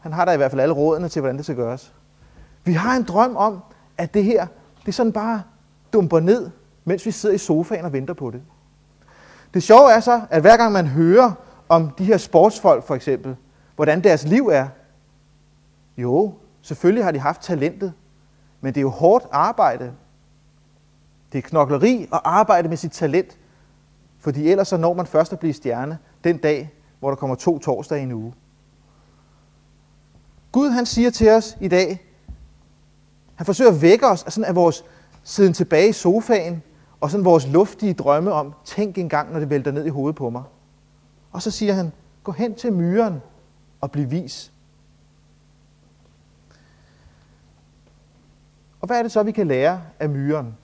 [0.00, 1.92] Han har da i hvert fald alle rådene til, hvordan det skal gøres.
[2.64, 3.58] Vi har en drøm om,
[3.98, 4.46] at det her,
[4.86, 5.42] det sådan bare
[5.92, 6.50] dumper ned,
[6.84, 8.42] mens vi sidder i sofaen og venter på det.
[9.54, 11.32] Det sjove er så, at hver gang man hører
[11.68, 13.36] om de her sportsfolk for eksempel,
[13.76, 14.68] hvordan deres liv er,
[15.96, 17.92] jo, selvfølgelig har de haft talentet,
[18.60, 19.92] men det er jo hårdt arbejde.
[21.32, 23.38] Det er knokleri og arbejde med sit talent,
[24.18, 27.58] fordi ellers så når man først at blive stjerne den dag, hvor der kommer to
[27.58, 28.34] torsdag i en uge.
[30.52, 32.06] Gud han siger til os i dag,
[33.34, 34.84] han forsøger at vække os af, sådan af vores
[35.22, 36.62] siden tilbage i sofaen,
[37.00, 40.30] og sådan vores luftige drømme om, tænk engang, når det vælter ned i hovedet på
[40.30, 40.42] mig.
[41.32, 41.92] Og så siger han,
[42.24, 43.22] gå hen til myren
[43.80, 44.52] og bliv vis.
[48.80, 50.56] Og hvad er det så, vi kan lære af myren?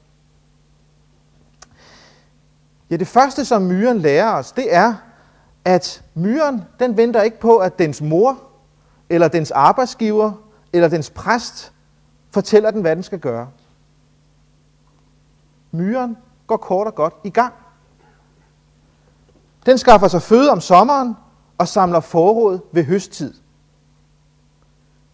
[2.91, 4.95] Ja, det første, som myren lærer os, det er,
[5.65, 8.39] at myren, den venter ikke på, at dens mor,
[9.11, 10.33] eller dens arbejdsgiver,
[10.73, 11.73] eller dens præst
[12.31, 13.49] fortæller den, hvad den skal gøre.
[15.71, 16.17] Myren
[16.47, 17.55] går kort og godt i gang.
[19.67, 21.15] Den skaffer sig føde om sommeren
[21.59, 23.35] og samler forråd ved høsttid.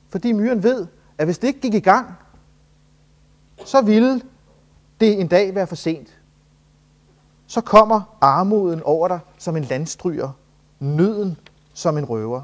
[0.08, 0.86] Fordi myren ved,
[1.18, 2.14] at hvis det ikke gik i gang,
[3.64, 4.22] så ville
[5.00, 6.18] det en dag være for sent.
[7.55, 10.30] Så kommer armoden over dig som en landstryger,
[10.80, 11.36] nøden
[11.74, 12.42] som en røver.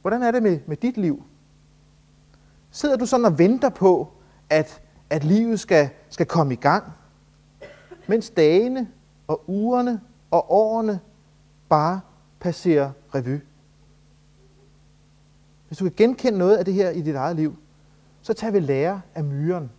[0.00, 1.22] Hvordan er det med, med dit liv?
[2.70, 4.08] Sidder du sådan og venter på,
[4.50, 6.84] at, at livet skal, skal komme i gang,
[8.06, 8.88] mens dagene
[9.28, 10.00] og ugerne
[10.30, 11.00] og årene
[11.68, 12.00] bare
[12.40, 13.38] passerer revy?
[15.68, 17.56] Hvis du kan genkende noget af det her i dit eget liv,
[18.22, 19.70] så tag vi lære af myren.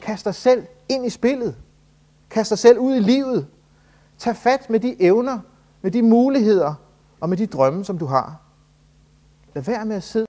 [0.00, 1.56] Kast dig selv ind i spillet.
[2.30, 3.46] Kast dig selv ud i livet.
[4.18, 5.38] Tag fat med de evner,
[5.82, 6.74] med de muligheder
[7.20, 8.40] og med de drømme, som du har.
[9.54, 10.26] Lad være med at sidde